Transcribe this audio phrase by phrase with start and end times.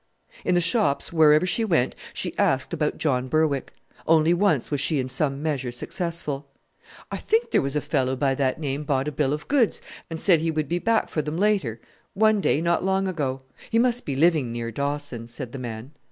[0.43, 3.71] In the shops wherever she went she asked about John Berwick.
[4.07, 6.47] Only once was she in some measure successful.
[7.11, 9.79] "I think there was a fellow by that name bought a bill of goods
[10.09, 11.79] and said he would be back for them later,
[12.15, 13.43] one day, not long ago.
[13.69, 15.91] He must be living near Dawson," said the man.